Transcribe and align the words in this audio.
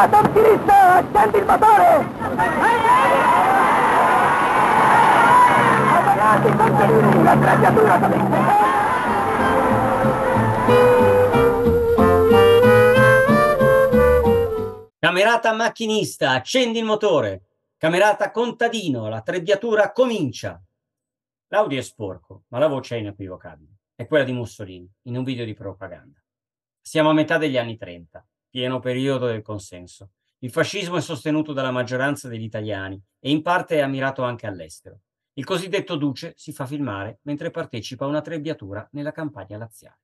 Camerata 0.00 0.16
a 0.16 0.96
accendi 0.96 1.36
il 1.36 1.44
motore! 1.44 2.08
Avanti, 6.06 6.56
continui, 6.56 7.22
la 7.22 7.36
traggiatura 7.36 7.96
dove... 7.98 8.16
Camerata 14.98 15.52
macchinista, 15.52 16.30
accendi 16.30 16.78
il 16.78 16.84
motore. 16.86 17.42
Camerata 17.76 18.30
contadino, 18.30 19.08
la 19.08 19.20
trebbiatura 19.20 19.92
comincia. 19.92 20.58
L'audio 21.48 21.78
è 21.78 21.82
sporco, 21.82 22.44
ma 22.48 22.58
la 22.58 22.68
voce 22.68 22.96
è 22.96 23.00
inequivocabile. 23.00 23.80
È 23.94 24.06
quella 24.06 24.24
di 24.24 24.32
Mussolini, 24.32 24.90
in 25.02 25.18
un 25.18 25.24
video 25.24 25.44
di 25.44 25.52
propaganda. 25.52 26.18
Siamo 26.80 27.10
a 27.10 27.12
metà 27.12 27.36
degli 27.36 27.58
anni 27.58 27.76
30, 27.76 28.26
pieno 28.50 28.80
periodo 28.80 29.26
del 29.26 29.42
consenso. 29.42 30.10
Il 30.40 30.50
fascismo 30.50 30.96
è 30.96 31.00
sostenuto 31.00 31.52
dalla 31.52 31.70
maggioranza 31.70 32.28
degli 32.28 32.42
italiani 32.42 33.00
e 33.18 33.30
in 33.30 33.42
parte 33.42 33.76
è 33.76 33.80
ammirato 33.80 34.22
anche 34.22 34.46
all'estero. 34.46 35.00
Il 35.34 35.44
cosiddetto 35.44 35.96
Duce 35.96 36.34
si 36.36 36.52
fa 36.52 36.66
filmare 36.66 37.20
mentre 37.22 37.50
partecipa 37.50 38.04
a 38.04 38.08
una 38.08 38.20
trebbiatura 38.20 38.86
nella 38.92 39.12
campagna 39.12 39.56
laziale. 39.56 39.98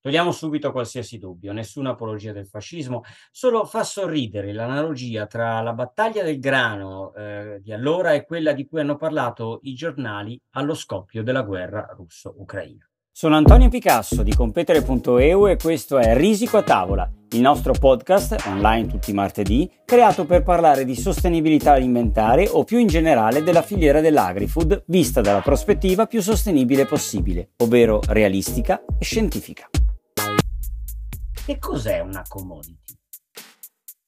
Togliamo 0.00 0.32
subito 0.32 0.72
qualsiasi 0.72 1.18
dubbio, 1.18 1.52
nessuna 1.52 1.90
apologia 1.90 2.32
del 2.32 2.46
fascismo, 2.46 3.02
solo 3.30 3.66
fa 3.66 3.84
sorridere 3.84 4.52
l'analogia 4.52 5.26
tra 5.26 5.60
la 5.60 5.74
battaglia 5.74 6.22
del 6.22 6.38
grano 6.38 7.12
eh, 7.14 7.58
di 7.60 7.72
allora 7.72 8.12
e 8.14 8.24
quella 8.24 8.52
di 8.52 8.66
cui 8.66 8.80
hanno 8.80 8.96
parlato 8.96 9.60
i 9.64 9.74
giornali 9.74 10.40
allo 10.50 10.74
scoppio 10.74 11.22
della 11.22 11.42
guerra 11.42 11.86
russo-ucraina. 11.94 12.89
Sono 13.12 13.36
Antonio 13.36 13.68
Picasso 13.68 14.22
di 14.22 14.34
competere.eu 14.34 15.48
e 15.48 15.56
questo 15.56 15.98
è 15.98 16.16
Risico 16.16 16.56
a 16.56 16.62
tavola, 16.62 17.10
il 17.30 17.40
nostro 17.40 17.72
podcast 17.72 18.46
online 18.46 18.86
tutti 18.86 19.10
i 19.10 19.14
martedì, 19.14 19.70
creato 19.84 20.24
per 20.24 20.42
parlare 20.42 20.84
di 20.84 20.94
sostenibilità 20.94 21.72
alimentare 21.72 22.48
o 22.48 22.64
più 22.64 22.78
in 22.78 22.86
generale 22.86 23.42
della 23.42 23.62
filiera 23.62 24.00
dell'agri-food 24.00 24.84
vista 24.86 25.20
dalla 25.20 25.40
prospettiva 25.40 26.06
più 26.06 26.22
sostenibile 26.22 26.86
possibile, 26.86 27.50
ovvero 27.58 28.00
realistica 28.06 28.82
e 28.98 29.04
scientifica. 29.04 29.68
Che 31.44 31.58
cos'è 31.58 31.98
una 31.98 32.22
commodity? 32.26 32.94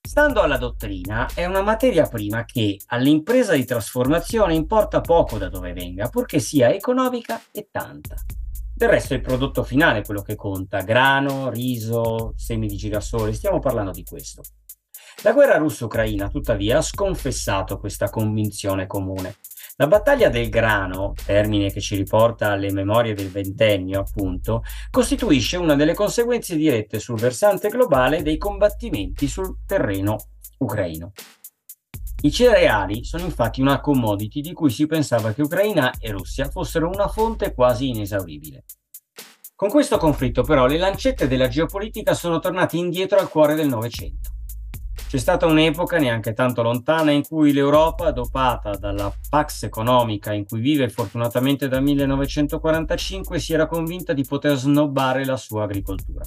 Stando 0.00 0.40
alla 0.40 0.58
dottrina, 0.58 1.28
è 1.34 1.44
una 1.44 1.62
materia 1.62 2.06
prima 2.06 2.44
che 2.44 2.78
all'impresa 2.86 3.54
di 3.54 3.64
trasformazione 3.64 4.54
importa 4.54 5.00
poco 5.00 5.38
da 5.38 5.48
dove 5.48 5.72
venga, 5.72 6.08
purché 6.08 6.38
sia 6.38 6.72
economica 6.72 7.40
e 7.50 7.68
tanta. 7.70 8.14
Del 8.74 8.88
resto 8.88 9.12
è 9.14 9.16
il 9.16 9.22
prodotto 9.22 9.62
finale 9.62 10.02
quello 10.02 10.22
che 10.22 10.34
conta, 10.34 10.82
grano, 10.82 11.50
riso, 11.50 12.32
semi 12.36 12.66
di 12.66 12.76
girasole, 12.76 13.32
stiamo 13.32 13.58
parlando 13.58 13.90
di 13.90 14.02
questo. 14.02 14.42
La 15.22 15.32
guerra 15.32 15.56
russo-ucraina, 15.56 16.28
tuttavia, 16.28 16.78
ha 16.78 16.82
sconfessato 16.82 17.78
questa 17.78 18.10
convinzione 18.10 18.86
comune 18.86 19.36
la 19.76 19.86
battaglia 19.86 20.28
del 20.28 20.50
grano, 20.50 21.14
termine 21.24 21.72
che 21.72 21.80
ci 21.80 21.96
riporta 21.96 22.50
alle 22.50 22.70
memorie 22.70 23.14
del 23.14 23.30
ventennio, 23.30 24.00
appunto, 24.00 24.62
costituisce 24.90 25.56
una 25.56 25.74
delle 25.74 25.94
conseguenze 25.94 26.56
dirette 26.56 27.00
sul 27.00 27.18
versante 27.18 27.68
globale 27.68 28.22
dei 28.22 28.36
combattimenti 28.36 29.26
sul 29.26 29.60
terreno 29.66 30.16
ucraino. 30.58 31.12
I 32.24 32.30
cereali 32.30 33.02
sono 33.04 33.24
infatti 33.24 33.60
una 33.60 33.80
commodity 33.80 34.42
di 34.42 34.52
cui 34.52 34.70
si 34.70 34.86
pensava 34.86 35.32
che 35.32 35.42
Ucraina 35.42 35.92
e 35.98 36.12
Russia 36.12 36.48
fossero 36.48 36.88
una 36.88 37.08
fonte 37.08 37.52
quasi 37.52 37.88
inesauribile. 37.88 38.64
Con 39.56 39.68
questo 39.68 39.98
conflitto 39.98 40.44
però 40.44 40.66
le 40.66 40.78
lancette 40.78 41.26
della 41.26 41.48
geopolitica 41.48 42.14
sono 42.14 42.38
tornate 42.38 42.76
indietro 42.76 43.18
al 43.18 43.28
cuore 43.28 43.56
del 43.56 43.66
Novecento. 43.66 44.30
C'è 45.08 45.18
stata 45.18 45.46
un'epoca 45.46 45.98
neanche 45.98 46.32
tanto 46.32 46.62
lontana 46.62 47.10
in 47.10 47.22
cui 47.26 47.52
l'Europa, 47.52 48.12
dopata 48.12 48.76
dalla 48.76 49.12
pax 49.28 49.64
economica 49.64 50.32
in 50.32 50.46
cui 50.46 50.60
vive 50.60 50.88
fortunatamente 50.90 51.66
dal 51.66 51.82
1945, 51.82 53.40
si 53.40 53.52
era 53.52 53.66
convinta 53.66 54.12
di 54.12 54.24
poter 54.24 54.56
snobbare 54.56 55.24
la 55.24 55.36
sua 55.36 55.64
agricoltura. 55.64 56.24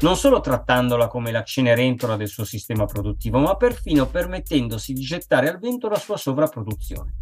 Non 0.00 0.16
solo 0.16 0.40
trattandola 0.40 1.06
come 1.08 1.30
la 1.30 1.42
cenerentola 1.42 2.16
del 2.16 2.28
suo 2.28 2.44
sistema 2.44 2.84
produttivo, 2.84 3.38
ma 3.38 3.56
perfino 3.56 4.06
permettendosi 4.06 4.92
di 4.92 5.00
gettare 5.00 5.48
al 5.48 5.58
vento 5.58 5.88
la 5.88 5.98
sua 5.98 6.16
sovrapproduzione. 6.16 7.14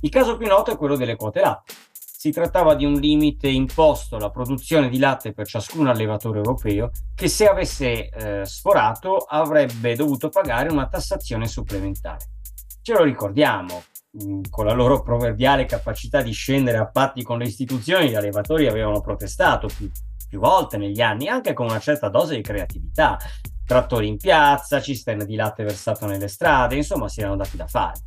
Il 0.00 0.10
caso 0.10 0.36
più 0.36 0.46
noto 0.46 0.72
è 0.72 0.76
quello 0.76 0.96
delle 0.96 1.16
quote 1.16 1.40
latte 1.40 1.74
si 2.18 2.32
trattava 2.32 2.74
di 2.74 2.84
un 2.84 2.94
limite 2.94 3.46
imposto 3.46 4.16
alla 4.16 4.30
produzione 4.30 4.88
di 4.88 4.98
latte 4.98 5.32
per 5.32 5.46
ciascun 5.46 5.86
allevatore 5.86 6.38
europeo 6.38 6.90
che 7.14 7.28
se 7.28 7.46
avesse 7.46 8.08
eh, 8.08 8.44
sforato 8.44 9.18
avrebbe 9.18 9.94
dovuto 9.94 10.28
pagare 10.28 10.68
una 10.68 10.88
tassazione 10.88 11.46
supplementare. 11.46 12.30
Ce 12.82 12.92
lo 12.92 13.04
ricordiamo, 13.04 13.84
mm, 14.20 14.40
con 14.50 14.66
la 14.66 14.72
loro 14.72 15.00
proverbiale 15.00 15.64
capacità 15.64 16.20
di 16.20 16.32
scendere 16.32 16.78
a 16.78 16.88
patti 16.88 17.22
con 17.22 17.38
le 17.38 17.44
istituzioni, 17.44 18.08
gli 18.08 18.16
allevatori 18.16 18.66
avevano 18.66 19.00
protestato 19.00 19.68
più, 19.68 19.88
più 20.28 20.38
volte 20.38 20.76
negli 20.76 21.00
anni, 21.00 21.28
anche 21.28 21.54
con 21.54 21.66
una 21.66 21.80
certa 21.80 22.08
dose 22.08 22.36
di 22.36 22.42
creatività. 22.42 23.18
Trattori 23.64 24.06
in 24.08 24.16
piazza, 24.16 24.80
cisterne 24.80 25.24
di 25.24 25.34
latte 25.34 25.64
versato 25.64 26.06
nelle 26.06 26.28
strade, 26.28 26.76
insomma 26.76 27.08
si 27.08 27.20
erano 27.20 27.36
dati 27.36 27.56
da 27.56 27.66
fare. 27.66 28.00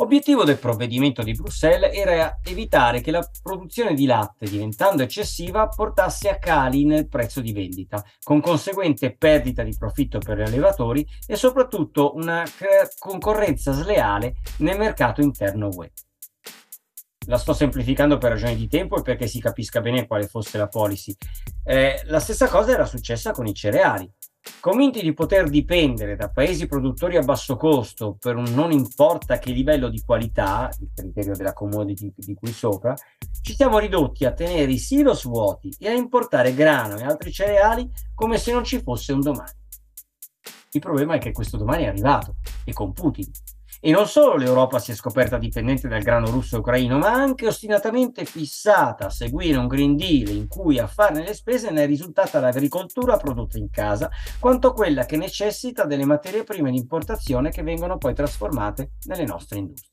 Obiettivo 0.00 0.44
del 0.44 0.56
provvedimento 0.56 1.22
di 1.22 1.32
Bruxelles 1.32 1.94
era 1.94 2.38
evitare 2.42 3.02
che 3.02 3.10
la 3.10 3.28
produzione 3.42 3.92
di 3.92 4.06
latte, 4.06 4.48
diventando 4.48 5.02
eccessiva, 5.02 5.68
portasse 5.68 6.30
a 6.30 6.38
cali 6.38 6.86
nel 6.86 7.06
prezzo 7.06 7.42
di 7.42 7.52
vendita, 7.52 8.02
con 8.22 8.40
conseguente 8.40 9.14
perdita 9.14 9.62
di 9.62 9.76
profitto 9.76 10.18
per 10.18 10.38
gli 10.38 10.42
allevatori 10.42 11.06
e 11.26 11.36
soprattutto 11.36 12.14
una 12.14 12.44
concorrenza 12.98 13.72
sleale 13.72 14.36
nel 14.58 14.78
mercato 14.78 15.20
interno 15.20 15.68
UE. 15.70 15.92
La 17.30 17.38
sto 17.38 17.52
semplificando 17.52 18.18
per 18.18 18.32
ragioni 18.32 18.56
di 18.56 18.66
tempo 18.66 18.98
e 18.98 19.02
perché 19.02 19.28
si 19.28 19.38
capisca 19.38 19.80
bene 19.80 20.08
quale 20.08 20.26
fosse 20.26 20.58
la 20.58 20.66
policy. 20.66 21.14
Eh, 21.62 22.02
la 22.06 22.18
stessa 22.18 22.48
cosa 22.48 22.72
era 22.72 22.84
successa 22.84 23.30
con 23.30 23.46
i 23.46 23.54
cereali. 23.54 24.12
Convinti 24.58 25.00
di 25.00 25.14
poter 25.14 25.48
dipendere 25.48 26.16
da 26.16 26.28
paesi 26.28 26.66
produttori 26.66 27.16
a 27.16 27.22
basso 27.22 27.56
costo 27.56 28.16
per 28.18 28.34
un 28.34 28.52
non 28.52 28.72
importa 28.72 29.38
che 29.38 29.52
livello 29.52 29.88
di 29.88 30.02
qualità, 30.04 30.70
il 30.80 30.90
criterio 30.92 31.36
della 31.36 31.52
commodity 31.52 32.12
di 32.16 32.34
cui 32.34 32.50
sopra, 32.50 32.96
ci 33.42 33.54
siamo 33.54 33.78
ridotti 33.78 34.24
a 34.24 34.32
tenere 34.32 34.72
i 34.72 34.78
silos 34.78 35.22
vuoti 35.22 35.72
e 35.78 35.86
a 35.86 35.92
importare 35.92 36.52
grano 36.52 36.96
e 36.98 37.04
altri 37.04 37.30
cereali 37.30 37.88
come 38.12 38.38
se 38.38 38.50
non 38.50 38.64
ci 38.64 38.82
fosse 38.82 39.12
un 39.12 39.20
domani. 39.20 39.52
Il 40.72 40.80
problema 40.80 41.14
è 41.14 41.18
che 41.18 41.30
questo 41.30 41.56
domani 41.56 41.84
è 41.84 41.88
arrivato 41.88 42.38
e 42.64 42.72
con 42.72 42.92
Putin 42.92 43.30
e 43.82 43.90
non 43.92 44.06
solo 44.06 44.36
l'Europa 44.36 44.78
si 44.78 44.90
è 44.90 44.94
scoperta 44.94 45.38
dipendente 45.38 45.88
dal 45.88 46.02
grano 46.02 46.30
russo 46.30 46.56
e 46.56 46.58
ucraino, 46.58 46.98
ma 46.98 47.12
anche 47.12 47.46
ostinatamente 47.46 48.26
fissata 48.26 49.06
a 49.06 49.10
seguire 49.10 49.56
un 49.56 49.66
Green 49.66 49.96
Deal 49.96 50.28
in 50.28 50.48
cui 50.48 50.78
a 50.78 50.86
farne 50.86 51.24
le 51.24 51.32
spese 51.32 51.70
ne 51.70 51.84
è 51.84 51.86
risultata 51.86 52.40
l'agricoltura 52.40 53.16
prodotta 53.16 53.56
in 53.56 53.70
casa, 53.70 54.10
quanto 54.38 54.74
quella 54.74 55.06
che 55.06 55.16
necessita 55.16 55.86
delle 55.86 56.04
materie 56.04 56.44
prime 56.44 56.70
di 56.70 56.76
importazione 56.76 57.50
che 57.50 57.62
vengono 57.62 57.96
poi 57.96 58.14
trasformate 58.14 58.92
nelle 59.06 59.24
nostre 59.24 59.58
industrie. 59.58 59.88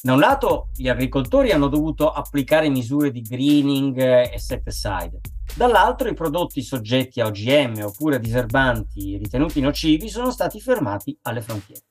Da 0.00 0.12
un 0.12 0.20
lato 0.20 0.68
gli 0.74 0.88
agricoltori 0.88 1.50
hanno 1.50 1.68
dovuto 1.68 2.10
applicare 2.10 2.68
misure 2.68 3.10
di 3.10 3.22
greening 3.22 3.98
e 3.98 4.38
set 4.38 4.68
aside, 4.68 5.20
dall'altro 5.56 6.08
i 6.08 6.14
prodotti 6.14 6.62
soggetti 6.62 7.20
a 7.20 7.26
OGM 7.26 7.82
oppure 7.84 8.16
a 8.16 8.20
diserbanti 8.20 9.16
ritenuti 9.16 9.60
nocivi 9.60 10.08
sono 10.08 10.30
stati 10.30 10.60
fermati 10.60 11.18
alle 11.22 11.40
frontiere. 11.40 11.82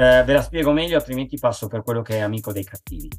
Eh, 0.00 0.24
ve 0.24 0.32
la 0.32 0.40
spiego 0.40 0.72
meglio, 0.72 0.96
altrimenti 0.96 1.36
passo 1.38 1.68
per 1.68 1.82
quello 1.82 2.00
che 2.00 2.16
è 2.16 2.20
amico 2.20 2.52
dei 2.52 2.64
cattivi. 2.64 3.10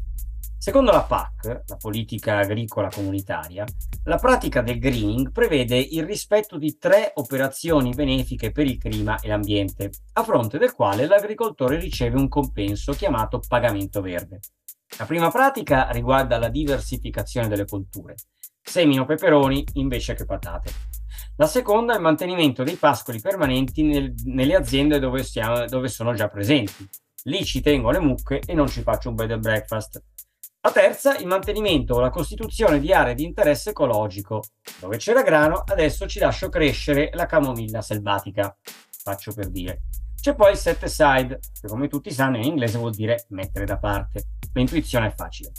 Secondo 0.57 0.89
la 0.89 1.03
PAC, 1.03 1.61
la 1.67 1.75
politica 1.75 2.39
agricola 2.39 2.89
comunitaria, 2.89 3.63
la 4.05 4.17
pratica 4.17 4.61
del 4.63 4.79
greening 4.79 5.31
prevede 5.31 5.77
il 5.77 6.03
rispetto 6.05 6.57
di 6.57 6.79
tre 6.79 7.11
operazioni 7.13 7.91
benefiche 7.91 8.51
per 8.51 8.65
il 8.65 8.79
clima 8.79 9.19
e 9.19 9.27
l'ambiente, 9.27 9.91
a 10.13 10.23
fronte 10.23 10.57
del 10.57 10.73
quale 10.73 11.05
l'agricoltore 11.05 11.77
riceve 11.77 12.17
un 12.17 12.27
compenso 12.27 12.93
chiamato 12.93 13.39
pagamento 13.47 14.01
verde. 14.01 14.39
La 14.97 15.05
prima 15.05 15.29
pratica 15.29 15.87
riguarda 15.91 16.39
la 16.39 16.49
diversificazione 16.49 17.47
delle 17.47 17.65
colture, 17.65 18.15
semino 18.59 19.05
peperoni 19.05 19.63
invece 19.73 20.15
che 20.15 20.25
patate. 20.25 20.90
La 21.37 21.47
seconda 21.47 21.93
è 21.93 21.95
il 21.95 22.01
mantenimento 22.01 22.63
dei 22.63 22.75
pascoli 22.75 23.19
permanenti 23.19 23.83
nel, 23.83 24.13
nelle 24.25 24.55
aziende 24.55 24.99
dove, 24.99 25.23
stiamo, 25.23 25.65
dove 25.65 25.87
sono 25.87 26.13
già 26.13 26.27
presenti. 26.27 26.87
Lì 27.23 27.43
ci 27.45 27.61
tengo 27.61 27.91
le 27.91 27.99
mucche 27.99 28.39
e 28.45 28.53
non 28.53 28.67
ci 28.67 28.81
faccio 28.81 29.09
un 29.09 29.15
bed 29.15 29.31
and 29.31 29.41
breakfast. 29.41 30.03
La 30.61 30.71
terza, 30.71 31.17
il 31.17 31.25
mantenimento 31.25 31.95
o 31.95 31.99
la 31.99 32.11
costituzione 32.11 32.79
di 32.79 32.93
aree 32.93 33.15
di 33.15 33.23
interesse 33.23 33.71
ecologico. 33.71 34.43
Dove 34.79 34.97
c'era 34.97 35.23
grano, 35.23 35.63
adesso 35.65 36.07
ci 36.07 36.19
lascio 36.19 36.49
crescere 36.49 37.09
la 37.13 37.25
camomilla 37.25 37.81
selvatica. 37.81 38.55
Faccio 39.03 39.33
per 39.33 39.49
dire. 39.49 39.81
C'è 40.21 40.35
poi 40.35 40.51
il 40.51 40.57
set 40.57 40.83
aside, 40.83 41.39
che 41.59 41.67
come 41.67 41.87
tutti 41.87 42.11
sanno 42.11 42.37
in 42.37 42.43
inglese 42.43 42.77
vuol 42.77 42.93
dire 42.93 43.25
mettere 43.29 43.65
da 43.65 43.79
parte. 43.79 44.25
L'intuizione 44.53 45.07
è 45.07 45.13
facile. 45.15 45.51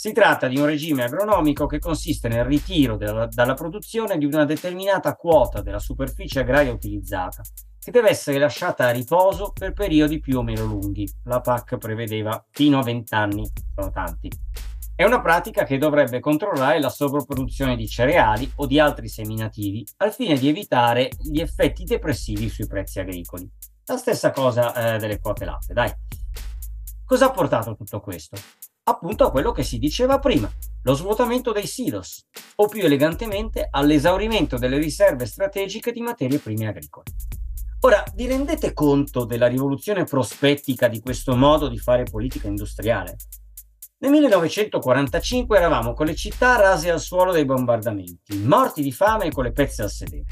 Si 0.00 0.12
tratta 0.12 0.48
di 0.48 0.56
un 0.56 0.64
regime 0.64 1.02
agronomico 1.02 1.66
che 1.66 1.78
consiste 1.78 2.28
nel 2.28 2.46
ritiro 2.46 2.96
della, 2.96 3.26
dalla 3.26 3.52
produzione 3.52 4.16
di 4.16 4.24
una 4.24 4.46
determinata 4.46 5.14
quota 5.14 5.60
della 5.60 5.78
superficie 5.78 6.40
agraria 6.40 6.72
utilizzata, 6.72 7.42
che 7.78 7.90
deve 7.90 8.08
essere 8.08 8.38
lasciata 8.38 8.86
a 8.86 8.92
riposo 8.92 9.52
per 9.52 9.74
periodi 9.74 10.18
più 10.18 10.38
o 10.38 10.42
meno 10.42 10.64
lunghi. 10.64 11.06
La 11.24 11.42
PAC 11.42 11.76
prevedeva 11.76 12.42
fino 12.48 12.78
a 12.78 12.82
20 12.82 13.14
anni, 13.14 13.46
sono 13.74 13.90
tanti. 13.90 14.30
È 14.94 15.04
una 15.04 15.20
pratica 15.20 15.64
che 15.64 15.76
dovrebbe 15.76 16.18
controllare 16.18 16.80
la 16.80 16.88
sovrapproduzione 16.88 17.76
di 17.76 17.86
cereali 17.86 18.50
o 18.54 18.66
di 18.66 18.78
altri 18.78 19.06
seminativi 19.06 19.86
al 19.98 20.14
fine 20.14 20.38
di 20.38 20.48
evitare 20.48 21.10
gli 21.18 21.40
effetti 21.40 21.84
depressivi 21.84 22.48
sui 22.48 22.66
prezzi 22.66 23.00
agricoli. 23.00 23.46
La 23.84 23.98
stessa 23.98 24.30
cosa 24.30 24.94
eh, 24.94 24.98
delle 24.98 25.20
quote 25.20 25.44
latte, 25.44 25.74
dai. 25.74 25.92
Cosa 27.04 27.26
ha 27.26 27.30
portato 27.32 27.76
tutto 27.76 28.00
questo? 28.00 28.38
Appunto 28.90 29.24
a 29.24 29.30
quello 29.30 29.52
che 29.52 29.62
si 29.62 29.78
diceva 29.78 30.18
prima, 30.18 30.50
lo 30.82 30.94
svuotamento 30.94 31.52
dei 31.52 31.66
silos, 31.66 32.26
o 32.56 32.66
più 32.66 32.84
elegantemente 32.84 33.66
all'esaurimento 33.70 34.58
delle 34.58 34.78
riserve 34.78 35.26
strategiche 35.26 35.92
di 35.92 36.00
materie 36.00 36.38
prime 36.38 36.68
agricole. 36.68 37.06
Ora, 37.80 38.04
vi 38.14 38.26
rendete 38.26 38.74
conto 38.74 39.24
della 39.24 39.46
rivoluzione 39.46 40.04
prospettica 40.04 40.88
di 40.88 41.00
questo 41.00 41.34
modo 41.34 41.68
di 41.68 41.78
fare 41.78 42.04
politica 42.04 42.46
industriale? 42.46 43.16
Nel 43.98 44.10
1945 44.10 45.56
eravamo 45.56 45.92
con 45.92 46.06
le 46.06 46.14
città 46.14 46.56
rase 46.56 46.90
al 46.90 47.00
suolo 47.00 47.32
dai 47.32 47.44
bombardamenti, 47.44 48.38
morti 48.44 48.82
di 48.82 48.92
fame 48.92 49.26
e 49.26 49.30
con 49.30 49.44
le 49.44 49.52
pezze 49.52 49.82
al 49.82 49.90
sedere 49.90 50.24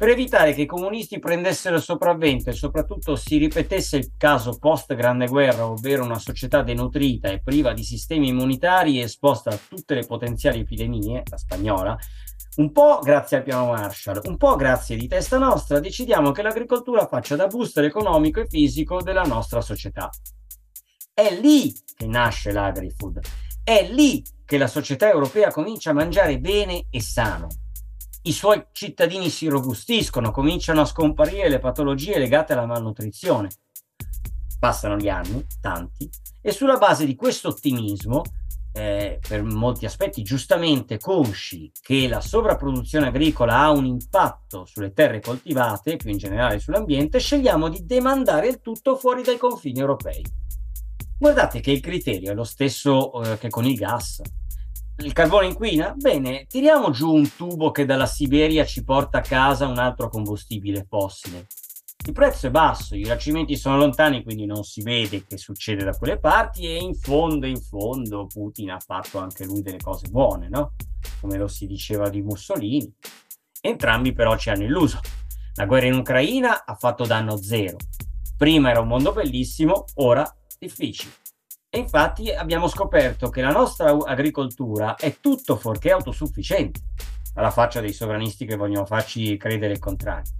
per 0.00 0.08
evitare 0.08 0.54
che 0.54 0.62
i 0.62 0.66
comunisti 0.66 1.18
prendessero 1.18 1.76
il 1.76 1.82
sopravvento 1.82 2.48
e 2.48 2.54
soprattutto 2.54 3.16
si 3.16 3.36
ripetesse 3.36 3.98
il 3.98 4.12
caso 4.16 4.56
post 4.58 4.94
Grande 4.94 5.26
Guerra, 5.26 5.66
ovvero 5.66 6.04
una 6.04 6.18
società 6.18 6.62
denutrita 6.62 7.28
e 7.28 7.42
priva 7.42 7.74
di 7.74 7.84
sistemi 7.84 8.28
immunitari 8.28 8.98
e 8.98 9.02
esposta 9.02 9.50
a 9.50 9.58
tutte 9.68 9.94
le 9.94 10.06
potenziali 10.06 10.60
epidemie, 10.60 11.22
la 11.28 11.36
spagnola, 11.36 11.98
un 12.56 12.72
po' 12.72 13.00
grazie 13.02 13.36
al 13.36 13.42
piano 13.42 13.66
Marshall, 13.66 14.22
un 14.24 14.38
po' 14.38 14.56
grazie 14.56 14.96
di 14.96 15.06
testa 15.06 15.36
nostra, 15.36 15.80
decidiamo 15.80 16.32
che 16.32 16.40
l'agricoltura 16.40 17.06
faccia 17.06 17.36
da 17.36 17.46
booster 17.46 17.84
economico 17.84 18.40
e 18.40 18.46
fisico 18.48 19.02
della 19.02 19.24
nostra 19.24 19.60
società. 19.60 20.08
È 21.12 21.38
lì 21.42 21.74
che 21.94 22.06
nasce 22.06 22.52
l'agri-food, 22.52 23.20
è 23.62 23.86
lì 23.92 24.24
che 24.46 24.56
la 24.56 24.66
società 24.66 25.10
europea 25.10 25.50
comincia 25.50 25.90
a 25.90 25.92
mangiare 25.92 26.38
bene 26.38 26.86
e 26.88 27.02
sano 27.02 27.48
i 28.22 28.32
suoi 28.32 28.64
cittadini 28.72 29.30
si 29.30 29.46
robustiscono, 29.48 30.30
cominciano 30.30 30.82
a 30.82 30.86
scomparire 30.86 31.48
le 31.48 31.58
patologie 31.58 32.18
legate 32.18 32.52
alla 32.52 32.66
malnutrizione. 32.66 33.48
Passano 34.58 34.96
gli 34.96 35.08
anni, 35.08 35.46
tanti, 35.60 36.08
e 36.42 36.52
sulla 36.52 36.76
base 36.76 37.06
di 37.06 37.14
questo 37.14 37.48
ottimismo, 37.48 38.22
eh, 38.72 39.18
per 39.26 39.42
molti 39.42 39.84
aspetti 39.84 40.22
giustamente 40.22 40.98
consci 40.98 41.72
che 41.80 42.06
la 42.06 42.20
sovrapproduzione 42.20 43.08
agricola 43.08 43.58
ha 43.58 43.70
un 43.70 43.86
impatto 43.86 44.64
sulle 44.64 44.92
terre 44.92 45.20
coltivate, 45.20 45.96
più 45.96 46.10
in 46.10 46.18
generale 46.18 46.60
sull'ambiente, 46.60 47.18
scegliamo 47.18 47.68
di 47.68 47.84
demandare 47.84 48.48
il 48.48 48.60
tutto 48.60 48.96
fuori 48.96 49.22
dai 49.22 49.38
confini 49.38 49.80
europei. 49.80 50.22
Guardate 51.18 51.60
che 51.60 51.70
il 51.70 51.80
criterio 51.80 52.30
è 52.30 52.34
lo 52.34 52.44
stesso 52.44 53.22
eh, 53.22 53.38
che 53.38 53.48
con 53.48 53.64
il 53.64 53.74
gas 53.74 54.20
il 55.02 55.12
carbone 55.12 55.46
inquina? 55.46 55.94
Bene, 55.96 56.46
tiriamo 56.46 56.90
giù 56.90 57.12
un 57.12 57.34
tubo 57.34 57.70
che 57.70 57.84
dalla 57.84 58.06
Siberia 58.06 58.64
ci 58.64 58.84
porta 58.84 59.18
a 59.18 59.22
casa 59.22 59.66
un 59.66 59.78
altro 59.78 60.08
combustibile 60.08 60.86
fossile. 60.88 61.46
Il 62.06 62.12
prezzo 62.12 62.46
è 62.46 62.50
basso, 62.50 62.94
i 62.94 63.04
racimenti 63.04 63.56
sono 63.56 63.76
lontani, 63.76 64.22
quindi 64.22 64.46
non 64.46 64.64
si 64.64 64.82
vede 64.82 65.24
che 65.26 65.36
succede 65.36 65.84
da 65.84 65.92
quelle 65.92 66.18
parti 66.18 66.64
e 66.64 66.76
in 66.76 66.94
fondo, 66.94 67.46
in 67.46 67.60
fondo, 67.60 68.26
Putin 68.26 68.70
ha 68.70 68.78
fatto 68.78 69.18
anche 69.18 69.44
lui 69.44 69.60
delle 69.60 69.78
cose 69.78 70.08
buone, 70.08 70.48
no? 70.48 70.72
Come 71.20 71.36
lo 71.36 71.46
si 71.46 71.66
diceva 71.66 72.08
di 72.08 72.22
Mussolini. 72.22 72.90
Entrambi 73.60 74.12
però 74.12 74.36
ci 74.36 74.48
hanno 74.48 74.64
illuso. 74.64 75.00
La 75.54 75.66
guerra 75.66 75.86
in 75.86 75.94
Ucraina 75.94 76.64
ha 76.64 76.74
fatto 76.74 77.04
danno 77.04 77.36
zero. 77.36 77.76
Prima 78.36 78.70
era 78.70 78.80
un 78.80 78.88
mondo 78.88 79.12
bellissimo, 79.12 79.84
ora 79.96 80.26
difficile. 80.58 81.12
E 81.72 81.78
infatti 81.78 82.32
abbiamo 82.32 82.66
scoperto 82.66 83.28
che 83.30 83.40
la 83.42 83.52
nostra 83.52 83.90
agricoltura 83.90 84.96
è 84.96 85.18
tutto 85.20 85.54
fuorché 85.54 85.92
autosufficiente, 85.92 86.80
alla 87.34 87.52
faccia 87.52 87.80
dei 87.80 87.92
sovranisti 87.92 88.44
che 88.44 88.56
vogliono 88.56 88.84
farci 88.84 89.36
credere 89.36 89.74
il 89.74 89.78
contrario. 89.78 90.32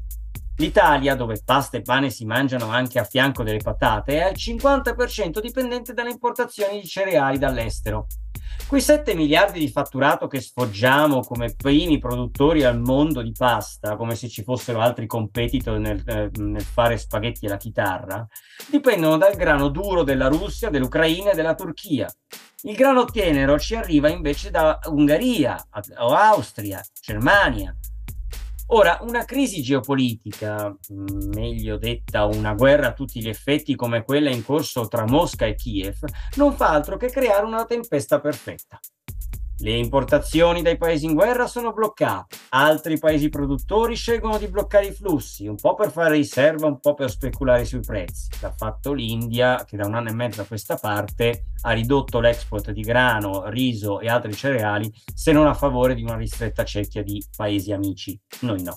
L'Italia, 0.56 1.14
dove 1.14 1.40
pasta 1.44 1.76
e 1.76 1.82
pane 1.82 2.10
si 2.10 2.24
mangiano 2.24 2.68
anche 2.68 2.98
a 2.98 3.04
fianco 3.04 3.44
delle 3.44 3.60
patate, 3.62 4.18
è 4.18 4.22
al 4.22 4.34
50% 4.34 5.40
dipendente 5.40 5.92
dalle 5.92 6.10
importazioni 6.10 6.80
di 6.80 6.86
cereali 6.88 7.38
dall'estero. 7.38 8.08
Quei 8.70 8.82
7 8.82 9.16
miliardi 9.16 9.58
di 9.58 9.68
fatturato 9.68 10.28
che 10.28 10.40
sfoggiamo 10.40 11.22
come 11.22 11.52
primi 11.56 11.98
produttori 11.98 12.62
al 12.62 12.78
mondo 12.78 13.20
di 13.20 13.32
pasta, 13.36 13.96
come 13.96 14.14
se 14.14 14.28
ci 14.28 14.44
fossero 14.44 14.78
altri 14.78 15.08
competitor 15.08 15.80
nel, 15.80 16.00
eh, 16.06 16.30
nel 16.36 16.62
fare 16.62 16.96
spaghetti 16.96 17.46
alla 17.46 17.56
chitarra, 17.56 18.24
dipendono 18.70 19.16
dal 19.16 19.34
grano 19.34 19.70
duro 19.70 20.04
della 20.04 20.28
Russia, 20.28 20.70
dell'Ucraina 20.70 21.32
e 21.32 21.34
della 21.34 21.56
Turchia. 21.56 22.08
Il 22.62 22.76
grano 22.76 23.06
tenero 23.06 23.58
ci 23.58 23.74
arriva 23.74 24.08
invece 24.08 24.52
da 24.52 24.78
Ungheria, 24.84 25.60
Austria, 25.96 26.80
Germania, 27.00 27.76
Ora, 28.72 28.98
una 29.02 29.24
crisi 29.24 29.62
geopolitica, 29.62 30.68
mm, 30.68 31.32
meglio 31.34 31.76
detta 31.76 32.24
una 32.26 32.54
guerra 32.54 32.88
a 32.88 32.92
tutti 32.92 33.20
gli 33.20 33.28
effetti 33.28 33.74
come 33.74 34.04
quella 34.04 34.30
in 34.30 34.44
corso 34.44 34.86
tra 34.86 35.04
Mosca 35.06 35.44
e 35.46 35.56
Kiev, 35.56 35.96
non 36.36 36.54
fa 36.54 36.70
altro 36.70 36.96
che 36.96 37.10
creare 37.10 37.44
una 37.44 37.64
tempesta 37.64 38.20
perfetta. 38.20 38.78
Le 39.62 39.76
importazioni 39.76 40.62
dai 40.62 40.78
paesi 40.78 41.04
in 41.04 41.12
guerra 41.12 41.46
sono 41.46 41.74
bloccate, 41.74 42.34
altri 42.50 42.98
paesi 42.98 43.28
produttori 43.28 43.94
scelgono 43.94 44.38
di 44.38 44.48
bloccare 44.48 44.86
i 44.86 44.92
flussi, 44.92 45.46
un 45.46 45.56
po' 45.56 45.74
per 45.74 45.90
fare 45.90 46.14
riserva, 46.14 46.66
un 46.66 46.80
po' 46.80 46.94
per 46.94 47.10
speculare 47.10 47.66
sui 47.66 47.80
prezzi. 47.80 48.30
L'ha 48.40 48.54
fatto 48.56 48.94
l'India 48.94 49.64
che 49.66 49.76
da 49.76 49.86
un 49.86 49.96
anno 49.96 50.08
e 50.08 50.14
mezzo 50.14 50.40
a 50.40 50.46
questa 50.46 50.76
parte 50.76 51.48
ha 51.60 51.72
ridotto 51.72 52.20
l'export 52.20 52.70
di 52.70 52.80
grano, 52.80 53.50
riso 53.50 54.00
e 54.00 54.08
altri 54.08 54.34
cereali 54.34 54.90
se 55.14 55.30
non 55.32 55.46
a 55.46 55.52
favore 55.52 55.94
di 55.94 56.04
una 56.04 56.16
ristretta 56.16 56.64
cerchia 56.64 57.02
di 57.02 57.22
paesi 57.36 57.70
amici. 57.70 58.18
Noi 58.40 58.62
no. 58.62 58.74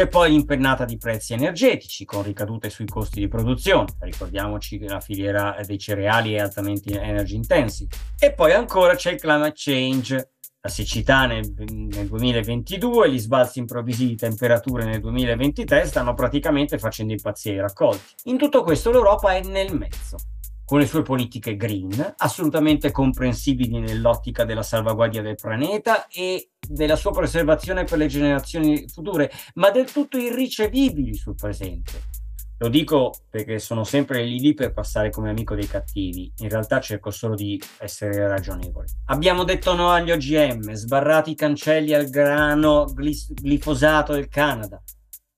C'è 0.00 0.08
poi 0.08 0.30
l'impennata 0.30 0.86
di 0.86 0.96
prezzi 0.96 1.34
energetici 1.34 2.06
con 2.06 2.22
ricadute 2.22 2.70
sui 2.70 2.86
costi 2.86 3.20
di 3.20 3.28
produzione. 3.28 3.92
Ricordiamoci 3.98 4.78
che 4.78 4.88
la 4.88 4.98
filiera 4.98 5.54
dei 5.62 5.76
cereali 5.76 6.32
è 6.32 6.38
altamente 6.38 6.98
energy 6.98 7.34
intensive. 7.34 7.94
E 8.18 8.32
poi 8.32 8.52
ancora 8.52 8.94
c'è 8.94 9.12
il 9.12 9.20
climate 9.20 9.52
change, 9.54 10.30
la 10.58 10.70
siccità 10.70 11.26
nel, 11.26 11.52
nel, 11.54 12.06
2022, 12.06 13.12
gli 13.12 13.18
sbalzi 13.18 13.58
improvvisi 13.58 14.06
di 14.06 14.16
temperature 14.16 14.86
nel 14.86 15.00
2023 15.00 15.84
stanno 15.84 16.14
praticamente 16.14 16.78
facendo 16.78 17.12
impazzire 17.12 17.56
i 17.56 17.60
raccolti. 17.60 18.14
In 18.24 18.38
tutto 18.38 18.62
questo 18.62 18.90
l'Europa 18.90 19.34
è 19.34 19.42
nel 19.42 19.76
mezzo 19.76 20.16
con 20.64 20.78
le 20.78 20.86
sue 20.86 21.02
politiche 21.02 21.56
green, 21.56 22.14
assolutamente 22.16 22.90
comprensibili 22.90 23.78
nell'ottica 23.80 24.44
della 24.44 24.62
salvaguardia 24.62 25.20
del 25.20 25.34
pianeta 25.34 26.06
e 26.06 26.52
della 26.70 26.96
sua 26.96 27.10
preservazione 27.10 27.84
per 27.84 27.98
le 27.98 28.06
generazioni 28.06 28.86
future, 28.88 29.30
ma 29.54 29.70
del 29.70 29.90
tutto 29.90 30.16
irricevibili 30.16 31.14
sul 31.14 31.34
presente. 31.34 32.18
Lo 32.58 32.68
dico 32.68 33.12
perché 33.30 33.58
sono 33.58 33.84
sempre 33.84 34.22
lì 34.22 34.38
lì 34.38 34.52
per 34.52 34.72
passare 34.72 35.10
come 35.10 35.30
amico 35.30 35.54
dei 35.54 35.66
cattivi, 35.66 36.30
in 36.38 36.48
realtà 36.50 36.78
cerco 36.78 37.10
solo 37.10 37.34
di 37.34 37.60
essere 37.78 38.28
ragionevole. 38.28 38.86
Abbiamo 39.06 39.44
detto 39.44 39.74
no 39.74 39.90
agli 39.90 40.10
OGM, 40.10 40.72
sbarrati 40.72 41.30
i 41.30 41.34
cancelli 41.34 41.94
al 41.94 42.10
grano 42.10 42.84
glifosato 42.94 44.12
del 44.12 44.28
Canada. 44.28 44.80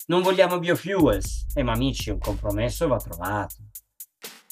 Non 0.07 0.21
vogliamo 0.21 0.59
biofuels. 0.59 1.47
Eh 1.55 1.63
ma 1.63 1.73
amici, 1.73 2.11
un 2.11 2.19
compromesso 2.19 2.89
va 2.89 2.97
trovato. 2.97 3.55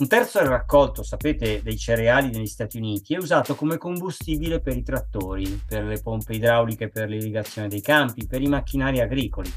Un 0.01 0.09
terzo 0.09 0.39
il 0.41 0.47
raccolto, 0.47 1.03
sapete, 1.03 1.61
dei 1.63 1.77
cereali 1.77 2.31
negli 2.31 2.47
Stati 2.47 2.79
Uniti, 2.79 3.13
è 3.13 3.19
usato 3.19 3.55
come 3.55 3.77
combustibile 3.77 4.63
per 4.63 4.75
i 4.75 4.83
trattori, 4.83 5.63
per 5.67 5.85
le 5.85 6.01
pompe 6.01 6.33
idrauliche, 6.33 6.89
per 6.89 7.07
l'irrigazione 7.07 7.69
dei 7.69 7.83
campi, 7.83 8.27
per 8.27 8.41
i 8.41 8.47
macchinari 8.47 9.01
agricoli. 9.01 9.53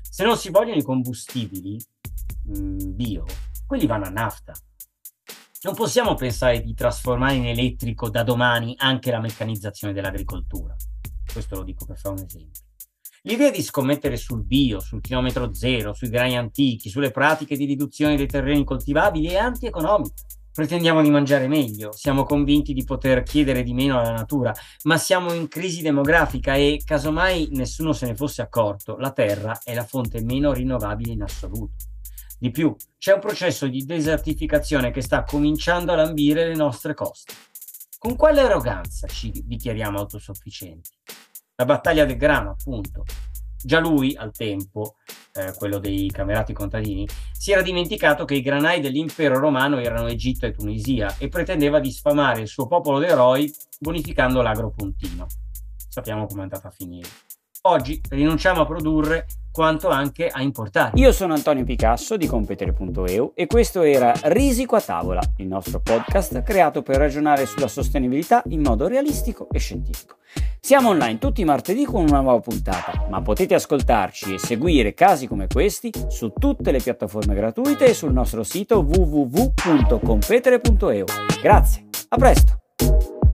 Se 0.00 0.24
non 0.24 0.38
si 0.38 0.48
vogliono 0.48 0.78
i 0.78 0.82
combustibili 0.82 1.78
mh, 2.44 2.58
mm, 2.58 2.78
bio, 2.94 3.26
quelli 3.66 3.86
vanno 3.86 4.06
a 4.06 4.08
nafta. 4.08 4.54
Non 5.64 5.74
possiamo 5.74 6.14
pensare 6.14 6.62
di 6.62 6.72
trasformare 6.72 7.34
in 7.34 7.44
elettrico 7.44 8.08
da 8.08 8.22
domani 8.22 8.74
anche 8.78 9.10
la 9.10 9.20
meccanizzazione 9.20 9.92
dell'agricoltura. 9.92 10.74
Questo 11.30 11.56
lo 11.56 11.62
dico 11.62 11.84
per 11.84 11.98
fare 11.98 12.14
un 12.14 12.24
esempio. 12.24 12.62
L'idea 13.26 13.50
di 13.50 13.62
scommettere 13.62 14.18
sul 14.18 14.44
bio, 14.44 14.80
sul 14.80 15.00
chilometro 15.00 15.54
zero, 15.54 15.94
sui 15.94 16.10
grani 16.10 16.36
antichi, 16.36 16.90
sulle 16.90 17.10
pratiche 17.10 17.56
di 17.56 17.64
riduzione 17.64 18.16
dei 18.16 18.26
terreni 18.26 18.64
coltivabili 18.64 19.28
è 19.28 19.36
antieconomica. 19.36 20.12
Pretendiamo 20.52 21.00
di 21.00 21.08
mangiare 21.08 21.48
meglio, 21.48 21.90
siamo 21.92 22.24
convinti 22.24 22.74
di 22.74 22.84
poter 22.84 23.22
chiedere 23.22 23.62
di 23.62 23.72
meno 23.72 23.98
alla 23.98 24.12
natura, 24.12 24.52
ma 24.82 24.98
siamo 24.98 25.32
in 25.32 25.48
crisi 25.48 25.80
demografica 25.80 26.54
e, 26.54 26.82
casomai 26.84 27.48
nessuno 27.52 27.94
se 27.94 28.04
ne 28.04 28.14
fosse 28.14 28.42
accorto, 28.42 28.98
la 28.98 29.10
terra 29.10 29.58
è 29.64 29.72
la 29.72 29.84
fonte 29.84 30.22
meno 30.22 30.52
rinnovabile 30.52 31.12
in 31.12 31.22
assoluto. 31.22 31.86
Di 32.38 32.50
più, 32.50 32.76
c'è 32.98 33.14
un 33.14 33.20
processo 33.20 33.66
di 33.66 33.86
desertificazione 33.86 34.90
che 34.90 35.00
sta 35.00 35.24
cominciando 35.24 35.92
a 35.92 35.96
lambire 35.96 36.46
le 36.46 36.56
nostre 36.56 36.92
coste. 36.92 37.32
Con 37.98 38.16
quale 38.16 38.42
arroganza 38.42 39.06
ci 39.06 39.32
dichiariamo 39.32 39.98
autosufficienti? 39.98 40.90
La 41.56 41.66
battaglia 41.66 42.04
del 42.04 42.16
grano, 42.16 42.50
appunto. 42.50 43.04
Già 43.62 43.78
lui, 43.78 44.16
al 44.16 44.32
tempo, 44.32 44.96
eh, 45.34 45.54
quello 45.56 45.78
dei 45.78 46.10
camerati 46.10 46.52
contadini, 46.52 47.06
si 47.30 47.52
era 47.52 47.62
dimenticato 47.62 48.24
che 48.24 48.34
i 48.34 48.42
granai 48.42 48.80
dell'impero 48.80 49.38
romano 49.38 49.78
erano 49.78 50.08
Egitto 50.08 50.46
e 50.46 50.50
Tunisia 50.50 51.14
e 51.16 51.28
pretendeva 51.28 51.78
di 51.78 51.92
sfamare 51.92 52.40
il 52.40 52.48
suo 52.48 52.66
popolo 52.66 52.98
di 52.98 53.06
eroi 53.06 53.54
bonificando 53.78 54.42
l'agro 54.42 54.72
puntino. 54.76 55.26
Sappiamo 55.88 56.26
come 56.26 56.40
è 56.40 56.42
andata 56.42 56.66
a 56.66 56.72
finire. 56.72 57.08
Oggi 57.62 58.00
rinunciamo 58.10 58.62
a 58.62 58.66
produrre 58.66 59.26
quanto 59.52 59.90
anche 59.90 60.26
a 60.26 60.42
importare. 60.42 60.98
Io 60.98 61.12
sono 61.12 61.34
Antonio 61.34 61.62
Picasso 61.62 62.16
di 62.16 62.26
competere.eu 62.26 63.30
e 63.32 63.46
questo 63.46 63.82
era 63.82 64.12
Risico 64.24 64.74
a 64.74 64.80
tavola, 64.80 65.22
il 65.36 65.46
nostro 65.46 65.78
podcast 65.78 66.42
creato 66.42 66.82
per 66.82 66.96
ragionare 66.96 67.46
sulla 67.46 67.68
sostenibilità 67.68 68.42
in 68.48 68.60
modo 68.60 68.88
realistico 68.88 69.46
e 69.52 69.60
scientifico. 69.60 70.16
Siamo 70.64 70.88
online 70.88 71.18
tutti 71.18 71.42
i 71.42 71.44
martedì 71.44 71.84
con 71.84 72.04
una 72.04 72.20
nuova 72.20 72.40
puntata, 72.40 73.04
ma 73.10 73.20
potete 73.20 73.52
ascoltarci 73.52 74.32
e 74.32 74.38
seguire 74.38 74.94
casi 74.94 75.26
come 75.26 75.46
questi 75.46 75.92
su 76.08 76.32
tutte 76.32 76.70
le 76.70 76.80
piattaforme 76.80 77.34
gratuite 77.34 77.84
e 77.84 77.92
sul 77.92 78.14
nostro 78.14 78.42
sito 78.44 78.78
www.competere.eu. 78.78 81.04
Grazie, 81.42 81.84
a 82.08 82.16
presto! 82.16 82.63